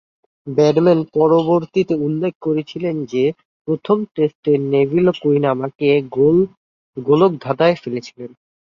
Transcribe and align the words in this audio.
Bradman 0.47 0.99
পরবর্তীকালে 1.15 2.01
উল্লেখ 2.05 2.33
করেছিলেন 2.41 2.95
যে, 3.05 3.23
প্রথমে 3.67 4.05
টেস্টে 4.15 4.53
নেভিল 4.71 5.07
কুইন 5.21 5.43
আমাকে 5.53 5.87
গোলকধাঁধায় 6.97 7.77
ফেলেছিল। 7.83 8.19